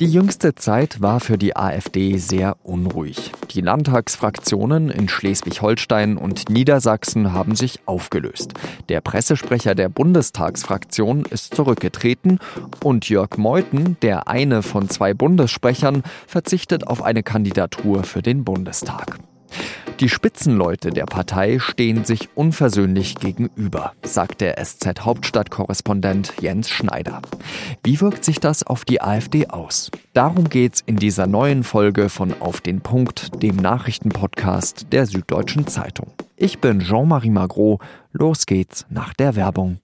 Die 0.00 0.10
jüngste 0.10 0.54
Zeit 0.54 1.02
war 1.02 1.20
für 1.20 1.36
die 1.36 1.56
AfD 1.56 2.16
sehr 2.16 2.56
unruhig. 2.62 3.32
Die 3.50 3.60
Landtagsfraktionen 3.60 4.88
in 4.88 5.10
Schleswig-Holstein 5.10 6.16
und 6.16 6.48
Niedersachsen 6.48 7.34
haben 7.34 7.54
sich 7.54 7.80
aufgelöst. 7.84 8.54
Der 8.88 9.02
Pressesprecher 9.02 9.74
der 9.74 9.90
Bundestagsfraktion 9.90 11.26
ist 11.26 11.54
zurückgetreten 11.54 12.38
und 12.82 13.10
Jörg 13.10 13.36
Meuthen, 13.36 13.98
der 14.00 14.26
eine 14.26 14.62
von 14.62 14.88
zwei 14.88 15.12
Bundessprechern, 15.12 16.02
verzichtet 16.26 16.86
auf 16.86 17.02
eine 17.02 17.22
Kandidatur 17.22 18.02
für 18.02 18.22
den 18.22 18.42
Bundestag. 18.42 19.18
Die 20.00 20.08
Spitzenleute 20.08 20.92
der 20.92 21.04
Partei 21.04 21.58
stehen 21.58 22.06
sich 22.06 22.30
unversöhnlich 22.34 23.16
gegenüber, 23.16 23.92
sagt 24.02 24.40
der 24.40 24.56
SZ-Hauptstadtkorrespondent 24.56 26.32
Jens 26.40 26.70
Schneider. 26.70 27.20
Wie 27.84 28.00
wirkt 28.00 28.24
sich 28.24 28.40
das 28.40 28.62
auf 28.62 28.86
die 28.86 29.02
AfD 29.02 29.48
aus? 29.48 29.90
Darum 30.14 30.48
geht's 30.48 30.82
in 30.86 30.96
dieser 30.96 31.26
neuen 31.26 31.64
Folge 31.64 32.08
von 32.08 32.32
Auf 32.40 32.62
den 32.62 32.80
Punkt, 32.80 33.42
dem 33.42 33.56
Nachrichtenpodcast 33.56 34.86
der 34.90 35.04
Süddeutschen 35.04 35.66
Zeitung. 35.66 36.10
Ich 36.34 36.60
bin 36.60 36.80
Jean-Marie 36.80 37.28
Magro. 37.28 37.78
Los 38.12 38.46
geht's 38.46 38.86
nach 38.88 39.12
der 39.12 39.36
Werbung. 39.36 39.80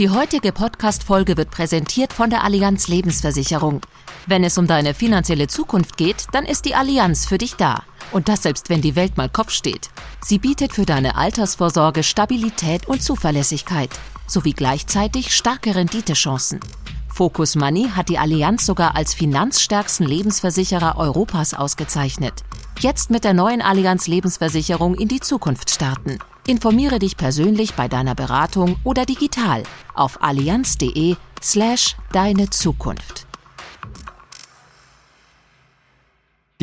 Die 0.00 0.10
heutige 0.10 0.50
Podcast-Folge 0.50 1.36
wird 1.36 1.52
präsentiert 1.52 2.12
von 2.12 2.30
der 2.30 2.42
Allianz 2.42 2.88
Lebensversicherung. 2.88 3.80
Wenn 4.26 4.42
es 4.42 4.56
um 4.56 4.66
deine 4.66 4.94
finanzielle 4.94 5.48
Zukunft 5.48 5.96
geht, 5.98 6.26
dann 6.32 6.46
ist 6.46 6.64
die 6.64 6.74
Allianz 6.74 7.26
für 7.26 7.36
dich 7.36 7.56
da. 7.56 7.82
Und 8.10 8.28
das 8.28 8.42
selbst 8.42 8.70
wenn 8.70 8.80
die 8.80 8.96
Welt 8.96 9.16
mal 9.16 9.28
Kopf 9.28 9.50
steht. 9.50 9.90
Sie 10.22 10.38
bietet 10.38 10.72
für 10.72 10.86
deine 10.86 11.16
Altersvorsorge 11.16 12.02
Stabilität 12.02 12.86
und 12.86 13.02
Zuverlässigkeit, 13.02 13.90
sowie 14.26 14.52
gleichzeitig 14.52 15.34
starke 15.34 15.74
Renditechancen. 15.74 16.60
Focus 17.08 17.54
Money 17.54 17.90
hat 17.94 18.08
die 18.08 18.18
Allianz 18.18 18.66
sogar 18.66 18.96
als 18.96 19.14
finanzstärksten 19.14 20.06
Lebensversicherer 20.06 20.96
Europas 20.96 21.54
ausgezeichnet. 21.54 22.42
Jetzt 22.80 23.10
mit 23.10 23.24
der 23.24 23.34
neuen 23.34 23.62
Allianz 23.62 24.08
Lebensversicherung 24.08 24.94
in 24.94 25.08
die 25.08 25.20
Zukunft 25.20 25.70
starten. 25.70 26.18
Informiere 26.46 26.98
dich 26.98 27.16
persönlich 27.16 27.74
bei 27.74 27.88
deiner 27.88 28.14
Beratung 28.14 28.76
oder 28.84 29.06
digital 29.06 29.62
auf 29.94 30.22
allianz.de 30.22 31.16
slash 31.40 31.96
deine 32.12 32.50
Zukunft. 32.50 33.26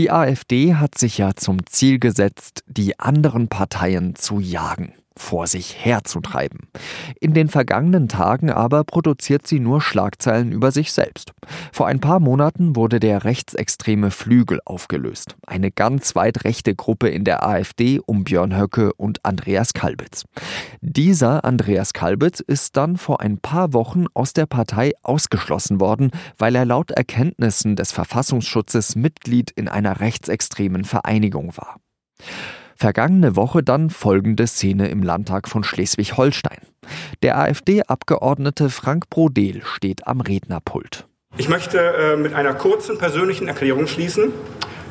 Die 0.02 0.10
AfD 0.10 0.74
hat 0.74 0.98
sich 0.98 1.20
ja 1.20 1.36
zum 1.36 1.64
Ziel 1.68 2.00
gesetzt, 2.00 2.64
die 2.66 2.98
anderen 2.98 3.50
Parteien 3.50 4.16
zu 4.16 4.40
jagen 4.40 4.96
vor 5.18 5.48
sich 5.48 5.76
herzutreiben. 5.78 6.68
In 7.20 7.34
den 7.34 7.50
vergangenen 7.50 8.08
Tagen 8.08 8.50
aber 8.50 8.84
produziert 8.84 9.46
sie 9.46 9.60
nur 9.60 9.82
Schlagzeilen 9.82 10.52
über 10.52 10.72
sich 10.72 10.92
selbst. 10.94 11.34
Vor 11.72 11.88
ein 11.88 12.00
paar 12.00 12.20
Monaten 12.20 12.76
wurde 12.76 13.00
der 13.00 13.24
rechtsextreme 13.24 14.12
Flügel 14.12 14.60
aufgelöst. 14.66 15.36
Eine 15.46 15.72
ganz 15.72 16.16
weit 16.16 16.46
rechte 16.46 16.76
Gruppe 16.76 17.10
in 17.10 17.24
der 17.24 17.46
AfD 17.46 18.00
um 18.06 18.24
Björn 18.24 18.58
Höcke 18.58 18.94
und 18.94 19.26
Andreas 19.26 19.74
Kalbitz. 19.74 20.24
Dieser 20.82 21.44
Andreas 21.44 21.94
Kalbitz 21.94 22.40
ist 22.40 22.78
dann 22.78 22.98
vor 22.98 23.22
ein 23.22 23.38
paar 23.38 23.74
Wochen 23.74 24.06
aus 24.14 24.34
der 24.34 24.46
Partei 24.46 24.94
ausgeschlossen 25.04 25.80
worden, 25.80 26.12
weil 26.38 26.56
er 26.56 26.66
laut 26.66 26.92
Erkenntnissen 26.92 27.76
des 27.76 27.92
Verfassungsschutzes 27.92 28.96
Mitglied 28.96 29.52
in 29.52 29.68
einer 29.68 30.00
rechtsextremen 30.00 30.86
Vereinigung 30.86 31.58
war. 31.58 31.78
Vergangene 32.82 33.36
Woche 33.36 33.62
dann 33.62 33.92
folgende 33.92 34.48
Szene 34.48 34.88
im 34.88 35.04
Landtag 35.04 35.48
von 35.48 35.64
Schleswig-Holstein. 35.64 36.58
Der 37.22 37.38
AfD-Abgeordnete 37.38 38.72
Frank 38.72 39.08
Brodel 39.12 39.62
steht 39.64 40.08
am 40.08 40.20
Rednerpult. 40.20 41.06
Ich 41.38 41.48
möchte 41.48 41.78
äh, 41.78 42.18
mit 42.18 42.34
einer 42.34 42.56
kurzen 42.56 42.98
persönlichen 42.98 43.48
Erklärung 43.48 43.86
schließen. 43.86 44.32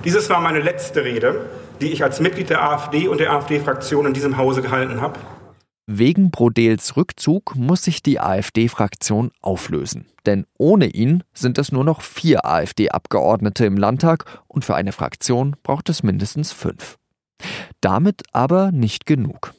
Dieses 0.04 0.30
war 0.30 0.40
meine 0.40 0.60
letzte 0.60 1.02
Rede, 1.02 1.50
die 1.80 1.88
ich 1.88 2.04
als 2.04 2.20
Mitglied 2.20 2.48
der 2.48 2.62
AfD 2.62 3.08
und 3.08 3.18
der 3.18 3.32
AfD-Fraktion 3.32 4.06
in 4.06 4.14
diesem 4.14 4.36
Hause 4.36 4.62
gehalten 4.62 5.00
habe. 5.00 5.18
Wegen 5.88 6.30
Brodels 6.30 6.96
Rückzug 6.96 7.56
muss 7.56 7.82
sich 7.82 8.04
die 8.04 8.20
AfD-Fraktion 8.20 9.32
auflösen. 9.42 10.06
Denn 10.26 10.46
ohne 10.56 10.86
ihn 10.86 11.24
sind 11.34 11.58
es 11.58 11.72
nur 11.72 11.82
noch 11.82 12.02
vier 12.02 12.46
AfD-Abgeordnete 12.46 13.66
im 13.66 13.76
Landtag 13.76 14.26
und 14.46 14.64
für 14.64 14.76
eine 14.76 14.92
Fraktion 14.92 15.56
braucht 15.64 15.88
es 15.88 16.04
mindestens 16.04 16.52
fünf. 16.52 16.99
Damit 17.80 18.22
aber 18.32 18.72
nicht 18.72 19.06
genug. 19.06 19.54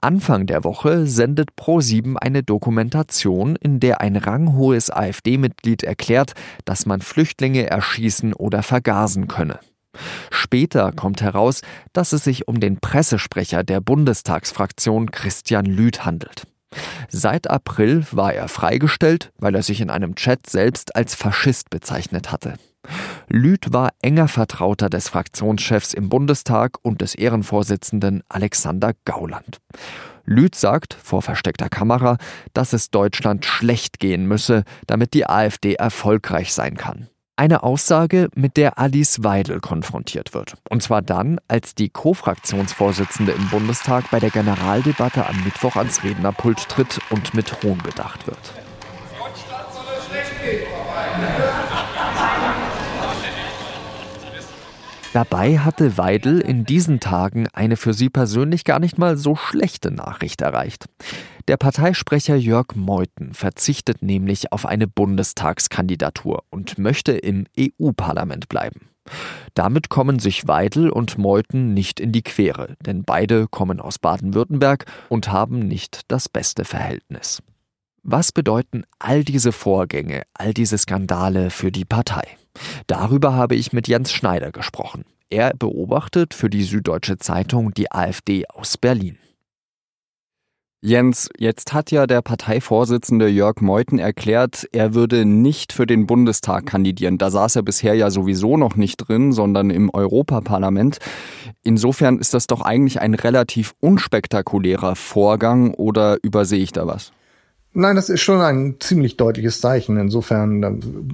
Anfang 0.00 0.46
der 0.46 0.64
Woche 0.64 1.06
sendet 1.06 1.50
Pro7 1.58 2.16
eine 2.16 2.42
Dokumentation, 2.42 3.56
in 3.56 3.80
der 3.80 4.00
ein 4.00 4.16
ranghohes 4.16 4.90
AfD-Mitglied 4.90 5.82
erklärt, 5.82 6.32
dass 6.64 6.86
man 6.86 7.00
Flüchtlinge 7.00 7.68
erschießen 7.68 8.32
oder 8.32 8.62
vergasen 8.62 9.28
könne. 9.28 9.60
Später 10.30 10.92
kommt 10.92 11.22
heraus, 11.22 11.62
dass 11.92 12.12
es 12.12 12.24
sich 12.24 12.48
um 12.48 12.60
den 12.60 12.78
Pressesprecher 12.78 13.64
der 13.64 13.80
Bundestagsfraktion 13.80 15.10
Christian 15.10 15.66
Lüth 15.66 16.04
handelt. 16.04 16.46
Seit 17.08 17.48
April 17.48 18.04
war 18.10 18.34
er 18.34 18.48
freigestellt, 18.48 19.32
weil 19.38 19.54
er 19.54 19.62
sich 19.62 19.80
in 19.80 19.90
einem 19.90 20.14
Chat 20.14 20.48
selbst 20.48 20.94
als 20.96 21.14
Faschist 21.14 21.70
bezeichnet 21.70 22.32
hatte. 22.32 22.54
Lüth 23.28 23.72
war 23.72 23.90
enger 24.02 24.28
Vertrauter 24.28 24.88
des 24.90 25.08
Fraktionschefs 25.08 25.94
im 25.94 26.08
Bundestag 26.08 26.78
und 26.82 27.00
des 27.00 27.14
Ehrenvorsitzenden 27.14 28.22
Alexander 28.28 28.92
Gauland. 29.04 29.60
Lüth 30.24 30.56
sagt 30.56 30.94
vor 30.94 31.22
versteckter 31.22 31.68
Kamera, 31.68 32.18
dass 32.52 32.72
es 32.72 32.90
Deutschland 32.90 33.44
schlecht 33.44 34.00
gehen 34.00 34.26
müsse, 34.26 34.64
damit 34.86 35.14
die 35.14 35.28
AfD 35.28 35.74
erfolgreich 35.74 36.52
sein 36.52 36.76
kann. 36.76 37.08
Eine 37.38 37.62
Aussage, 37.62 38.30
mit 38.34 38.56
der 38.56 38.78
Alice 38.78 39.22
Weidel 39.22 39.60
konfrontiert 39.60 40.32
wird. 40.32 40.54
Und 40.70 40.82
zwar 40.82 41.02
dann, 41.02 41.38
als 41.48 41.74
die 41.74 41.90
Co-Fraktionsvorsitzende 41.90 43.32
im 43.32 43.50
Bundestag 43.50 44.10
bei 44.10 44.20
der 44.20 44.30
Generaldebatte 44.30 45.26
am 45.26 45.44
Mittwoch 45.44 45.76
ans 45.76 46.02
Rednerpult 46.02 46.66
tritt 46.68 46.98
und 47.10 47.34
mit 47.34 47.62
Hohn 47.62 47.76
bedacht 47.78 48.26
wird. 48.26 48.65
Dabei 55.16 55.60
hatte 55.60 55.96
Weidel 55.96 56.42
in 56.42 56.66
diesen 56.66 57.00
Tagen 57.00 57.48
eine 57.54 57.78
für 57.78 57.94
sie 57.94 58.10
persönlich 58.10 58.64
gar 58.64 58.78
nicht 58.78 58.98
mal 58.98 59.16
so 59.16 59.34
schlechte 59.34 59.90
Nachricht 59.90 60.42
erreicht. 60.42 60.90
Der 61.48 61.56
Parteisprecher 61.56 62.36
Jörg 62.36 62.74
Meuthen 62.74 63.32
verzichtet 63.32 64.02
nämlich 64.02 64.52
auf 64.52 64.66
eine 64.66 64.86
Bundestagskandidatur 64.86 66.42
und 66.50 66.76
möchte 66.76 67.12
im 67.12 67.46
EU-Parlament 67.58 68.50
bleiben. 68.50 68.90
Damit 69.54 69.88
kommen 69.88 70.18
sich 70.18 70.48
Weidel 70.48 70.90
und 70.90 71.16
Meuthen 71.16 71.72
nicht 71.72 71.98
in 71.98 72.12
die 72.12 72.22
Quere, 72.22 72.76
denn 72.84 73.02
beide 73.02 73.46
kommen 73.48 73.80
aus 73.80 73.98
Baden-Württemberg 73.98 74.84
und 75.08 75.32
haben 75.32 75.60
nicht 75.60 76.02
das 76.08 76.28
beste 76.28 76.66
Verhältnis. 76.66 77.42
Was 78.02 78.32
bedeuten 78.32 78.84
all 78.98 79.24
diese 79.24 79.52
Vorgänge, 79.52 80.24
all 80.34 80.52
diese 80.52 80.76
Skandale 80.76 81.48
für 81.48 81.72
die 81.72 81.86
Partei? 81.86 82.36
Darüber 82.86 83.34
habe 83.34 83.54
ich 83.54 83.72
mit 83.72 83.88
Jens 83.88 84.12
Schneider 84.12 84.52
gesprochen. 84.52 85.04
Er 85.28 85.54
beobachtet 85.54 86.34
für 86.34 86.48
die 86.48 86.62
Süddeutsche 86.62 87.18
Zeitung 87.18 87.74
die 87.74 87.90
AfD 87.90 88.46
aus 88.46 88.78
Berlin. 88.78 89.18
Jens, 90.82 91.28
jetzt 91.36 91.72
hat 91.72 91.90
ja 91.90 92.06
der 92.06 92.22
Parteivorsitzende 92.22 93.26
Jörg 93.26 93.60
Meuthen 93.60 93.98
erklärt, 93.98 94.68
er 94.70 94.94
würde 94.94 95.24
nicht 95.24 95.72
für 95.72 95.84
den 95.84 96.06
Bundestag 96.06 96.66
kandidieren. 96.66 97.18
Da 97.18 97.30
saß 97.30 97.56
er 97.56 97.62
bisher 97.62 97.94
ja 97.94 98.08
sowieso 98.08 98.56
noch 98.56 98.76
nicht 98.76 98.98
drin, 98.98 99.32
sondern 99.32 99.70
im 99.70 99.90
Europaparlament. 99.92 100.98
Insofern 101.64 102.18
ist 102.18 102.34
das 102.34 102.46
doch 102.46 102.60
eigentlich 102.60 103.00
ein 103.00 103.14
relativ 103.14 103.74
unspektakulärer 103.80 104.94
Vorgang 104.94 105.74
oder 105.74 106.18
übersehe 106.22 106.60
ich 106.60 106.70
da 106.70 106.86
was? 106.86 107.10
Nein, 107.78 107.94
das 107.94 108.08
ist 108.08 108.22
schon 108.22 108.40
ein 108.40 108.76
ziemlich 108.80 109.18
deutliches 109.18 109.60
Zeichen. 109.60 109.98
Insofern 109.98 110.62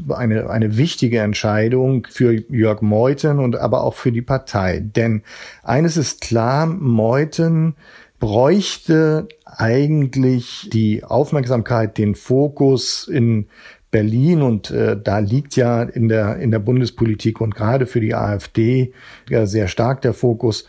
äh, 0.09 0.14
eine, 0.14 0.49
eine 0.49 0.76
wichtige 0.76 1.19
Entscheidung 1.19 2.06
für 2.09 2.32
Jörg 2.32 2.82
Meuthen 2.82 3.41
und 3.41 3.56
aber 3.56 3.82
auch 3.82 3.94
für 3.94 4.12
die 4.12 4.23
Partei. 4.23 4.79
Denn 4.79 5.23
eines 5.64 5.97
ist 5.97 6.20
klar, 6.20 6.67
Meuthen 6.67 7.75
bräuchte 8.20 9.26
eigentlich 9.44 10.70
die 10.73 11.03
Aufmerksamkeit, 11.03 11.99
den 11.99 12.14
Fokus 12.14 13.08
in 13.08 13.49
Berlin 13.91 14.41
und 14.41 14.70
äh, 14.70 14.97
da 14.97 15.19
liegt 15.19 15.56
ja 15.56 15.82
in 15.82 16.08
der 16.08 16.37
in 16.37 16.53
der 16.53 16.61
Bundespolitik 16.61 17.41
und 17.41 17.56
gerade 17.56 17.87
für 17.87 18.00
die 18.00 18.15
AfD 18.15 18.93
ja 19.29 19.47
sehr 19.47 19.67
stark 19.67 20.00
der 20.03 20.15
Fokus 20.15 20.69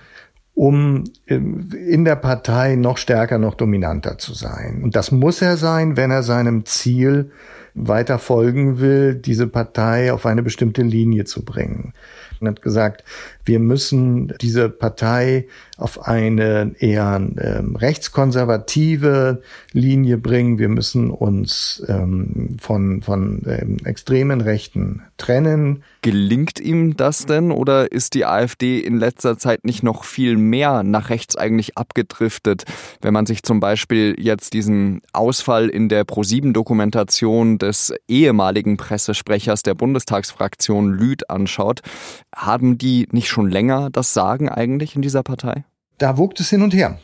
um 0.56 1.06
ähm, 1.28 1.70
in 1.88 2.06
der 2.06 2.16
Partei 2.16 2.76
noch 2.76 2.98
stärker, 2.98 3.38
noch 3.38 3.56
dominanter 3.56 4.18
zu 4.18 4.34
sein. 4.34 4.82
Und 4.84 4.96
das 4.96 5.12
muss 5.12 5.42
er 5.42 5.58
sein, 5.58 5.98
wenn 5.98 6.12
er 6.12 6.24
seinem 6.24 6.66
Ziel 6.66 7.32
weiter 7.76 8.20
folgen 8.20 8.80
will, 8.80 9.16
diese 9.16 9.48
Partei 9.48 10.14
auf 10.14 10.26
eine 10.26 10.44
bestimmte 10.44 10.84
Linie 10.84 11.26
zu 11.26 11.44
bringen. 11.44 11.94
Er 12.42 12.50
hat 12.50 12.62
gesagt, 12.62 13.04
Wir 13.46 13.60
müssen 13.60 14.34
diese 14.42 14.70
Partei 14.70 15.48
auf 15.78 16.08
eine 16.08 16.76
eher 16.80 17.22
ähm, 17.38 17.76
rechtskonservative 17.76 19.42
Linie 19.74 20.18
bringen. 20.18 20.60
Wir 20.60 20.70
müssen 20.70 21.10
uns 21.10 21.84
ähm, 21.90 22.56
von, 22.62 23.02
von 23.02 23.42
ähm, 23.46 23.78
extremen 23.84 24.40
Rechten 24.40 25.02
trennen. 25.18 25.84
Gelingt 26.02 26.60
ihm 26.60 26.96
das 26.96 27.26
denn 27.26 27.52
oder 27.52 27.92
ist 27.92 28.14
die 28.14 28.26
AfD 28.26 28.80
in 28.80 28.98
letzter 28.98 29.38
Zeit 29.38 29.66
nicht 29.66 29.84
noch 29.84 30.06
viel 30.06 30.38
mehr 30.38 30.84
nach 30.84 31.10
rechts 31.10 31.36
eigentlich 31.36 31.78
abgedriftet? 31.78 32.64
Wenn 33.02 33.14
man 33.14 33.26
sich 33.26 33.44
zum 33.44 33.60
Beispiel 33.60 34.16
jetzt 34.18 34.54
diesen 34.54 35.02
Ausfall 35.12 35.68
in 35.70 35.90
der 35.90 36.06
ProSieben-Dokumentation 36.06 37.58
des 37.64 37.94
ehemaligen 38.08 38.78
Pressesprechers 38.78 39.64
der 39.64 39.74
Bundestagsfraktion 39.74 40.92
Lüth 40.92 41.30
anschaut, 41.30 41.82
haben 42.36 42.78
die 42.78 43.08
nicht 43.12 43.30
schon 43.30 43.50
länger 43.50 43.90
das 43.90 44.14
Sagen 44.14 44.50
eigentlich 44.50 44.96
in 44.96 45.02
dieser 45.02 45.24
Partei? 45.24 45.64
Da 45.98 46.18
wogt 46.18 46.40
es 46.40 46.50
hin 46.50 46.62
und 46.62 46.74
her. 46.74 47.00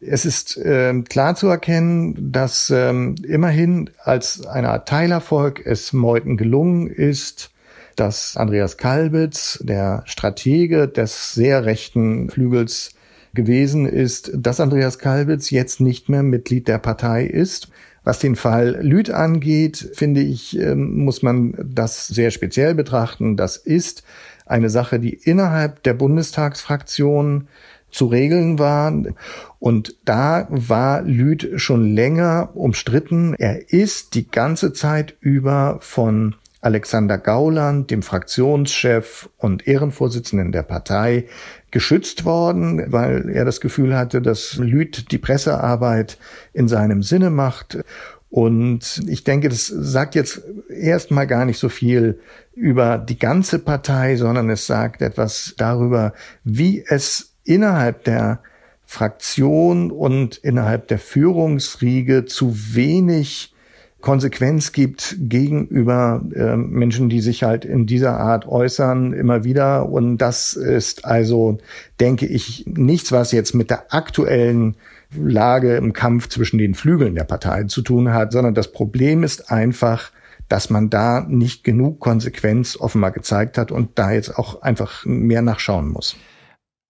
Es 0.00 0.24
ist 0.24 0.56
äh, 0.56 1.00
klar 1.02 1.36
zu 1.36 1.46
erkennen, 1.46 2.32
dass 2.32 2.70
ähm, 2.70 3.14
immerhin 3.26 3.90
als 4.02 4.44
eine 4.46 4.70
Art 4.70 4.88
Teilerfolg 4.88 5.64
es 5.64 5.92
Meuthen 5.92 6.36
gelungen 6.36 6.88
ist, 6.88 7.50
dass 7.94 8.36
Andreas 8.36 8.76
Kalbitz, 8.76 9.60
der 9.62 10.02
Stratege 10.06 10.88
des 10.88 11.34
sehr 11.34 11.64
rechten 11.64 12.30
Flügels 12.30 12.94
gewesen 13.34 13.86
ist, 13.86 14.30
dass 14.34 14.60
Andreas 14.60 14.98
Kalbitz 14.98 15.50
jetzt 15.50 15.80
nicht 15.80 16.08
mehr 16.08 16.22
Mitglied 16.22 16.68
der 16.68 16.78
Partei 16.78 17.24
ist. 17.24 17.68
Was 18.04 18.18
den 18.18 18.36
Fall 18.36 18.80
Lüth 18.82 19.10
angeht, 19.10 19.90
finde 19.94 20.20
ich, 20.20 20.58
ähm, 20.58 21.04
muss 21.04 21.22
man 21.22 21.54
das 21.64 22.08
sehr 22.08 22.30
speziell 22.30 22.74
betrachten. 22.74 23.36
Das 23.36 23.56
ist 23.56 24.02
eine 24.46 24.70
Sache, 24.70 24.98
die 24.98 25.14
innerhalb 25.14 25.82
der 25.84 25.94
Bundestagsfraktion 25.94 27.48
zu 27.90 28.06
regeln 28.06 28.58
war. 28.58 28.92
Und 29.60 29.96
da 30.04 30.48
war 30.50 31.02
Lüth 31.02 31.48
schon 31.56 31.94
länger 31.94 32.50
umstritten. 32.54 33.34
Er 33.34 33.70
ist 33.72 34.14
die 34.14 34.28
ganze 34.28 34.72
Zeit 34.72 35.14
über 35.20 35.78
von 35.80 36.34
Alexander 36.62 37.18
Gauland, 37.18 37.90
dem 37.90 38.02
Fraktionschef 38.02 39.28
und 39.36 39.66
Ehrenvorsitzenden 39.66 40.52
der 40.52 40.62
Partei, 40.62 41.26
geschützt 41.72 42.24
worden, 42.24 42.92
weil 42.92 43.28
er 43.28 43.44
das 43.44 43.60
Gefühl 43.60 43.96
hatte, 43.96 44.22
dass 44.22 44.56
Lüth 44.56 45.10
die 45.10 45.18
Pressearbeit 45.18 46.18
in 46.52 46.68
seinem 46.68 47.02
Sinne 47.02 47.30
macht. 47.30 47.78
Und 48.30 49.02
ich 49.08 49.24
denke, 49.24 49.48
das 49.48 49.66
sagt 49.66 50.14
jetzt 50.14 50.42
erstmal 50.70 51.26
gar 51.26 51.44
nicht 51.44 51.58
so 51.58 51.68
viel 51.68 52.20
über 52.54 52.96
die 52.96 53.18
ganze 53.18 53.58
Partei, 53.58 54.16
sondern 54.16 54.48
es 54.48 54.66
sagt 54.66 55.02
etwas 55.02 55.54
darüber, 55.58 56.14
wie 56.44 56.84
es 56.86 57.34
innerhalb 57.44 58.04
der 58.04 58.40
Fraktion 58.86 59.90
und 59.90 60.36
innerhalb 60.36 60.86
der 60.86 60.98
Führungsriege 60.98 62.24
zu 62.24 62.54
wenig 62.54 63.51
Konsequenz 64.02 64.72
gibt 64.72 65.16
gegenüber 65.18 66.22
äh, 66.34 66.56
Menschen, 66.56 67.08
die 67.08 67.20
sich 67.20 67.42
halt 67.42 67.64
in 67.64 67.86
dieser 67.86 68.18
Art 68.18 68.46
äußern, 68.46 69.12
immer 69.14 69.44
wieder. 69.44 69.88
Und 69.88 70.18
das 70.18 70.54
ist 70.54 71.04
also, 71.04 71.58
denke 72.00 72.26
ich, 72.26 72.66
nichts, 72.66 73.12
was 73.12 73.32
jetzt 73.32 73.54
mit 73.54 73.70
der 73.70 73.94
aktuellen 73.94 74.76
Lage 75.16 75.76
im 75.76 75.92
Kampf 75.92 76.28
zwischen 76.28 76.58
den 76.58 76.74
Flügeln 76.74 77.14
der 77.14 77.24
Partei 77.24 77.64
zu 77.64 77.82
tun 77.82 78.12
hat, 78.12 78.32
sondern 78.32 78.54
das 78.54 78.72
Problem 78.72 79.22
ist 79.22 79.50
einfach, 79.50 80.10
dass 80.48 80.68
man 80.68 80.90
da 80.90 81.24
nicht 81.26 81.64
genug 81.64 82.00
Konsequenz 82.00 82.76
offenbar 82.76 83.12
gezeigt 83.12 83.56
hat 83.56 83.72
und 83.72 83.98
da 83.98 84.12
jetzt 84.12 84.36
auch 84.38 84.60
einfach 84.62 85.06
mehr 85.06 85.40
nachschauen 85.40 85.88
muss. 85.88 86.16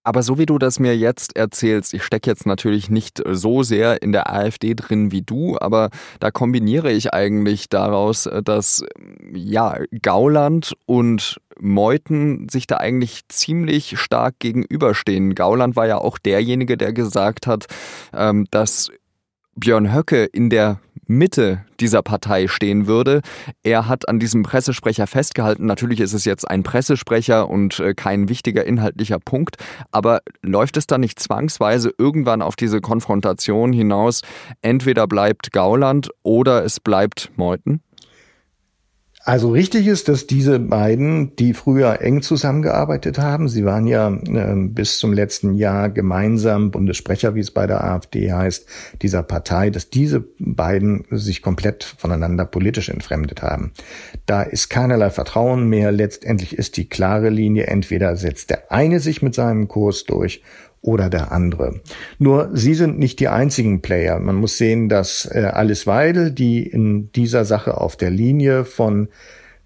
Aber 0.04 0.22
so 0.22 0.38
wie 0.38 0.46
du 0.46 0.58
das 0.58 0.80
mir 0.80 0.96
jetzt 0.96 1.36
erzählst, 1.36 1.94
ich 1.94 2.02
stecke 2.02 2.28
jetzt 2.28 2.44
natürlich 2.44 2.90
nicht 2.90 3.22
so 3.24 3.62
sehr 3.62 4.02
in 4.02 4.12
der 4.12 4.32
AfD 4.32 4.74
drin 4.74 5.12
wie 5.12 5.22
du, 5.22 5.58
aber 5.60 5.90
da 6.18 6.30
kombiniere 6.30 6.90
ich 6.90 7.14
eigentlich 7.14 7.68
daraus, 7.68 8.28
dass 8.44 8.84
ja 9.32 9.76
Gauland 10.02 10.74
und 10.86 11.40
Meuthen 11.60 12.48
sich 12.48 12.66
da 12.66 12.78
eigentlich 12.78 13.22
ziemlich 13.28 13.98
stark 13.98 14.40
gegenüberstehen. 14.40 15.34
Gauland 15.34 15.76
war 15.76 15.86
ja 15.86 15.98
auch 15.98 16.18
derjenige, 16.18 16.76
der 16.76 16.92
gesagt 16.92 17.46
hat, 17.46 17.66
ähm, 18.12 18.46
dass 18.50 18.90
Björn 19.54 19.94
Höcke 19.94 20.24
in 20.24 20.50
der 20.50 20.80
Mitte 21.06 21.64
dieser 21.80 22.02
Partei 22.02 22.48
stehen 22.48 22.86
würde. 22.86 23.22
Er 23.62 23.88
hat 23.88 24.08
an 24.08 24.18
diesem 24.18 24.42
Pressesprecher 24.42 25.06
festgehalten. 25.06 25.66
Natürlich 25.66 26.00
ist 26.00 26.12
es 26.12 26.24
jetzt 26.24 26.48
ein 26.48 26.62
Pressesprecher 26.62 27.48
und 27.48 27.80
äh, 27.80 27.94
kein 27.94 28.28
wichtiger 28.28 28.64
inhaltlicher 28.64 29.18
Punkt. 29.18 29.56
Aber 29.90 30.20
läuft 30.42 30.76
es 30.76 30.86
dann 30.86 31.00
nicht 31.00 31.18
zwangsweise 31.18 31.92
irgendwann 31.98 32.42
auf 32.42 32.56
diese 32.56 32.80
Konfrontation 32.80 33.72
hinaus? 33.72 34.22
Entweder 34.62 35.06
bleibt 35.06 35.52
Gauland 35.52 36.10
oder 36.22 36.64
es 36.64 36.80
bleibt 36.80 37.30
Meuthen? 37.36 37.82
Also 39.24 39.50
richtig 39.50 39.86
ist, 39.86 40.08
dass 40.08 40.26
diese 40.26 40.58
beiden, 40.58 41.36
die 41.36 41.54
früher 41.54 42.00
eng 42.00 42.22
zusammengearbeitet 42.22 43.18
haben, 43.18 43.48
sie 43.48 43.64
waren 43.64 43.86
ja 43.86 44.08
äh, 44.10 44.56
bis 44.56 44.98
zum 44.98 45.12
letzten 45.12 45.54
Jahr 45.54 45.90
gemeinsam 45.90 46.72
Bundessprecher, 46.72 47.36
wie 47.36 47.40
es 47.40 47.52
bei 47.52 47.68
der 47.68 47.84
AfD 47.84 48.32
heißt, 48.32 48.66
dieser 49.00 49.22
Partei, 49.22 49.70
dass 49.70 49.90
diese 49.90 50.24
beiden 50.40 51.04
sich 51.10 51.40
komplett 51.40 51.84
voneinander 51.84 52.44
politisch 52.44 52.88
entfremdet 52.88 53.42
haben. 53.42 53.72
Da 54.26 54.42
ist 54.42 54.70
keinerlei 54.70 55.10
Vertrauen 55.10 55.68
mehr. 55.68 55.92
Letztendlich 55.92 56.58
ist 56.58 56.76
die 56.76 56.88
klare 56.88 57.28
Linie, 57.28 57.68
entweder 57.68 58.16
setzt 58.16 58.50
der 58.50 58.72
eine 58.72 58.98
sich 58.98 59.22
mit 59.22 59.36
seinem 59.36 59.68
Kurs 59.68 60.04
durch 60.04 60.42
oder 60.82 61.08
der 61.08 61.32
andere. 61.32 61.80
Nur 62.18 62.50
sie 62.52 62.74
sind 62.74 62.98
nicht 62.98 63.20
die 63.20 63.28
einzigen 63.28 63.80
Player. 63.80 64.18
Man 64.18 64.34
muss 64.34 64.58
sehen, 64.58 64.88
dass 64.88 65.26
äh, 65.26 65.50
Alice 65.52 65.86
Weidel, 65.86 66.32
die 66.32 66.66
in 66.66 67.10
dieser 67.12 67.44
Sache 67.44 67.80
auf 67.80 67.96
der 67.96 68.10
Linie 68.10 68.64
von 68.64 69.08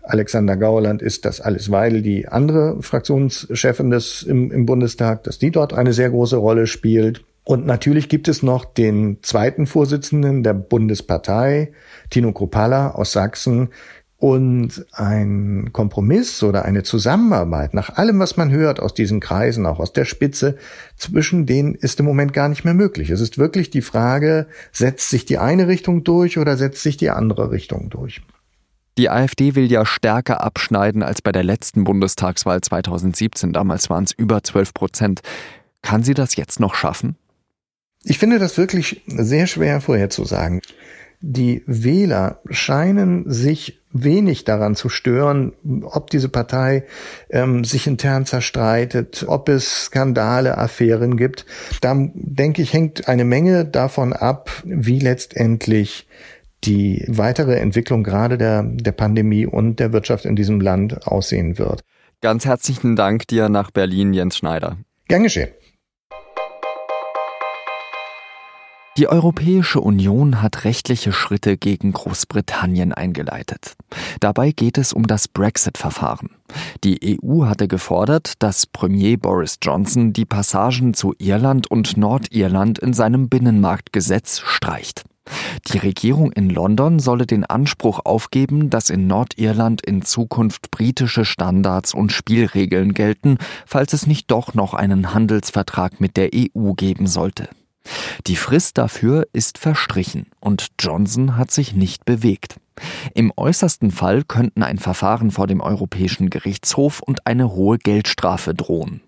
Alexander 0.03 0.57
Gauland 0.57 1.03
ist, 1.03 1.25
dass 1.25 1.41
Alice 1.41 1.71
Weidel, 1.71 2.03
die 2.03 2.29
andere 2.29 2.81
Fraktionschefin 2.81 3.91
des 3.91 4.23
im, 4.23 4.53
im 4.53 4.67
Bundestag, 4.67 5.25
dass 5.25 5.39
die 5.39 5.51
dort 5.51 5.73
eine 5.73 5.93
sehr 5.93 6.11
große 6.11 6.37
Rolle 6.37 6.67
spielt. 6.67 7.25
Und 7.43 7.67
natürlich 7.67 8.09
gibt 8.09 8.29
es 8.29 8.43
noch 8.43 8.65
den 8.65 9.19
zweiten 9.23 9.67
Vorsitzenden 9.67 10.43
der 10.43 10.55
Bundespartei, 10.55 11.73
Tino 12.11 12.33
Kropala 12.33 12.91
aus 12.91 13.13
Sachsen, 13.13 13.71
und 14.19 14.87
ein 14.93 15.71
Kompromiss 15.73 16.43
oder 16.43 16.65
eine 16.65 16.83
Zusammenarbeit, 16.83 17.75
nach 17.75 17.97
allem, 17.97 18.19
was 18.19 18.37
man 18.37 18.51
hört 18.51 18.81
aus 18.81 18.95
diesen 18.95 19.21
Kreisen, 19.21 19.67
auch 19.67 19.79
aus 19.79 19.93
der 19.93 20.07
Spitze, 20.07 20.57
zwischen 20.97 21.45
denen 21.45 21.75
ist 21.75 22.01
im 22.01 22.07
Moment 22.07 22.33
gar 22.33 22.49
nicht 22.49 22.65
mehr 22.65 22.75
möglich. 22.75 23.11
Es 23.11 23.21
ist 23.21 23.37
wirklich 23.37 23.71
die 23.71 23.83
Frage, 23.83 24.47
setzt 24.73 25.11
sich 25.11 25.27
die 25.27 25.39
eine 25.39 25.69
Richtung 25.69 26.03
durch 26.03 26.39
oder 26.39 26.57
setzt 26.57 26.83
sich 26.83 26.97
die 26.97 27.11
andere 27.11 27.51
Richtung 27.51 27.91
durch? 27.91 28.23
Die 28.97 29.11
AfD 29.11 29.55
will 29.55 29.71
ja 29.71 29.85
stärker 29.85 30.41
abschneiden 30.41 31.03
als 31.03 31.21
bei 31.21 31.31
der 31.31 31.45
letzten 31.45 31.85
Bundestagswahl 31.85 32.63
2017. 32.63 33.53
Damals 33.53 33.91
waren 33.91 34.05
es 34.05 34.13
über 34.13 34.43
12 34.43 34.73
Prozent. 34.73 35.21
Kann 35.83 36.03
sie 36.03 36.15
das 36.15 36.37
jetzt 36.37 36.61
noch 36.61 36.75
schaffen? 36.75 37.17
Ich 38.05 38.19
finde 38.19 38.39
das 38.39 38.57
wirklich 38.57 39.03
sehr 39.07 39.47
schwer 39.47 39.83
vorherzusagen. 39.83 40.63
Die 41.21 41.63
Wähler 41.67 42.41
scheinen 42.49 43.31
sich 43.31 43.83
wenig 44.05 44.45
daran 44.45 44.75
zu 44.75 44.89
stören, 44.89 45.53
ob 45.83 46.11
diese 46.11 46.29
Partei 46.29 46.85
ähm, 47.31 47.65
sich 47.65 47.87
intern 47.87 48.27
zerstreitet, 48.27 49.25
ob 49.27 49.49
es 49.49 49.87
Skandale, 49.87 50.59
Affären 50.59 51.17
gibt. 51.17 51.47
Da 51.81 51.95
denke 52.15 52.63
ich, 52.63 52.73
hängt 52.73 53.09
eine 53.09 53.25
Menge 53.25 53.65
davon 53.65 54.13
ab, 54.13 54.51
wie 54.65 54.99
letztendlich 54.99 56.07
die 56.65 57.05
weitere 57.09 57.57
Entwicklung 57.57 58.03
gerade 58.03 58.39
der, 58.39 58.63
der 58.63 58.93
Pandemie 58.93 59.47
und 59.47 59.79
der 59.79 59.93
Wirtschaft 59.93 60.25
in 60.25 60.37
diesem 60.37 60.61
Land 60.61 61.07
aussehen 61.07 61.59
wird. 61.59 61.83
Ganz 62.21 62.45
herzlichen 62.45 62.97
Dank 62.97 63.29
dir 63.29 63.49
nach 63.49 63.71
Berlin, 63.71 64.13
Jens 64.13 64.39
Schneider. 64.39 64.79
Gern 65.09 65.23
geschehen. 65.23 65.51
Die 68.97 69.09
Europäische 69.09 69.83
Union 69.83 70.41
hat 70.41 70.65
rechtliche 70.65 71.13
Schritte 71.13 71.59
gegen 71.59 71.93
Großbritannien 71.93 72.95
eingeleitet. 72.95 73.77
Dabei 74.21 74.53
geht 74.53 74.79
es 74.79 74.95
um 74.95 75.07
das 75.07 75.29
Brexit-Verfahren. 75.29 76.31
Die 76.83 77.19
EU 77.23 77.45
hatte 77.45 77.69
gefordert, 77.69 78.35
dass 78.39 78.67
Premier 78.67 79.19
Boris 79.19 79.59
Johnson 79.61 80.15
die 80.15 80.25
Passagen 80.25 80.95
zu 80.95 81.15
Irland 81.19 81.71
und 81.71 81.99
Nordirland 81.99 82.79
in 82.79 82.95
seinem 82.95 83.29
Binnenmarktgesetz 83.29 84.41
streicht. 84.41 85.05
Die 85.69 85.79
Regierung 85.79 86.33
in 86.33 86.49
London 86.49 86.99
solle 86.99 87.27
den 87.27 87.45
Anspruch 87.45 88.01
aufgeben, 88.05 88.71
dass 88.71 88.89
in 88.89 89.07
Nordirland 89.07 89.85
in 89.85 90.03
Zukunft 90.03 90.71
britische 90.71 91.27
Standards 91.27 91.93
und 91.93 92.13
Spielregeln 92.13 92.95
gelten, 92.95 93.37
falls 93.67 93.93
es 93.93 94.07
nicht 94.07 94.31
doch 94.31 94.55
noch 94.55 94.73
einen 94.73 95.13
Handelsvertrag 95.13 96.01
mit 96.01 96.17
der 96.17 96.31
EU 96.33 96.73
geben 96.73 97.07
sollte. 97.07 97.51
Die 98.27 98.35
Frist 98.35 98.77
dafür 98.77 99.29
ist 99.33 99.57
verstrichen 99.57 100.27
und 100.41 100.69
Johnson 100.81 101.37
hat 101.37 101.53
sich 101.53 101.75
nicht 101.75 102.05
bewegt. 102.05 102.57
Im 103.15 103.33
äußersten 103.37 103.93
Fall 103.93 104.25
könnten 104.25 104.65
ein 104.65 104.79
Verfahren 104.79 105.31
vor 105.31 105.47
dem 105.47 105.61
Europäischen 105.61 106.29
Gerichtshof 106.29 107.01
und 107.01 107.25
eine 107.27 107.53
hohe 107.53 107.79
Geldstrafe 107.79 108.53
drohen. 108.53 109.01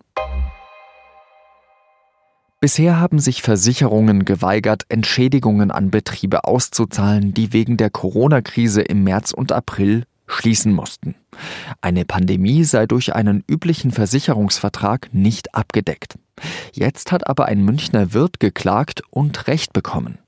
Bisher 2.61 2.99
haben 2.99 3.19
sich 3.19 3.43
Versicherungen 3.43 4.25
geweigert, 4.25 4.85
Entschädigungen 4.89 5.71
an 5.71 5.91
Betriebe 5.91 6.45
auszuzahlen, 6.45 7.35
die 7.35 7.53
wegen 7.53 7.77
der 7.77 7.91
Corona-Krise 7.91 8.83
im 8.83 9.05
März 9.05 9.33
und 9.33 9.53
April 9.53 10.05
schließen 10.29 10.73
mussten. 10.73 11.15
Eine 11.81 12.05
Pandemie 12.05 12.65
sei 12.65 12.87
durch 12.87 13.15
einen 13.15 13.43
üblichen 13.49 13.91
Versicherungsvertrag 13.91 15.09
nicht 15.13 15.55
abgedeckt. 15.55 16.19
Jetzt 16.73 17.11
hat 17.11 17.27
aber 17.27 17.47
ein 17.47 17.65
Münchner 17.65 18.13
Wirt 18.13 18.39
geklagt 18.39 19.03
und 19.11 19.49
Recht 19.49 19.73
bekommen. 19.73 20.19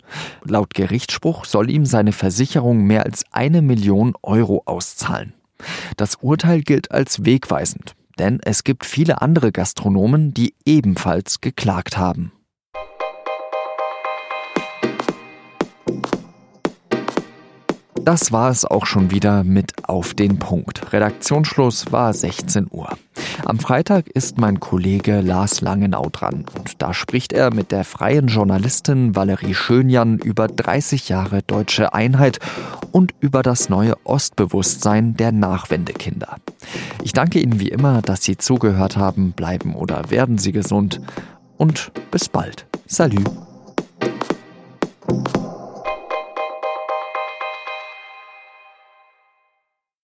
Laut 0.45 0.75
Gerichtsspruch 0.75 1.45
soll 1.45 1.71
ihm 1.71 1.87
seine 1.87 2.13
Versicherung 2.13 2.83
mehr 2.85 3.05
als 3.05 3.25
eine 3.31 3.63
Million 3.63 4.15
Euro 4.23 4.63
auszahlen. 4.67 5.35
Das 5.97 6.17
Urteil 6.17 6.63
gilt 6.63 6.91
als 6.91 7.25
wegweisend 7.25 7.95
denn 8.21 8.39
es 8.45 8.65
gibt 8.65 8.85
viele 8.85 9.23
andere 9.23 9.51
Gastronomen, 9.51 10.35
die 10.35 10.55
ebenfalls 10.67 11.41
geklagt 11.41 11.97
haben. 11.97 12.33
Das 18.05 18.33
war 18.33 18.51
es 18.51 18.65
auch 18.65 18.87
schon 18.87 19.11
wieder 19.11 19.45
mit 19.45 19.73
Auf 19.89 20.15
den 20.15 20.39
Punkt. 20.39 20.93
Redaktionsschluss 20.93 21.93
war 21.93 22.13
16 22.13 22.69
Uhr. 22.71 22.89
Am 23.45 23.59
Freitag 23.59 24.09
ist 24.09 24.39
mein 24.39 24.59
Kollege 24.59 25.21
Lars 25.21 25.61
Langenau 25.61 26.09
dran 26.11 26.47
und 26.57 26.81
da 26.81 26.95
spricht 26.95 27.33
er 27.33 27.53
mit 27.53 27.73
der 27.73 27.85
freien 27.85 28.29
Journalistin 28.29 29.15
Valerie 29.15 29.55
Schönjan 29.55 30.19
über 30.19 30.49
30 30.49 31.09
Jahre 31.09 31.43
deutsche 31.43 31.93
Einheit 31.93 32.39
und 32.91 33.15
über 33.21 33.43
das 33.43 33.69
neue 33.69 33.95
Ostbewusstsein 34.05 35.15
der 35.15 35.33
Nachwendekinder. 35.33 36.37
Ich 37.03 37.13
danke 37.13 37.41
Ihnen 37.41 37.61
wie 37.61 37.69
immer, 37.69 38.03
dass 38.03 38.23
Sie 38.23 38.37
zugehört 38.37 38.97
haben. 38.97 39.33
Bleiben 39.33 39.75
oder 39.75 40.11
werden 40.11 40.39
Sie 40.39 40.53
gesund 40.53 41.01
und 41.57 41.93
bis 42.11 42.29
bald. 42.29 42.67
Salü. 42.87 43.25